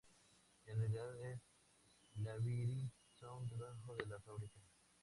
En 0.65 0.79
realidad 0.79 1.15
es 1.27 1.39
Labyrinth 2.23 2.91
Zone 3.19 3.47
debajo 3.51 3.95
de 3.97 4.07
la 4.07 4.19
fábrica. 4.21 4.59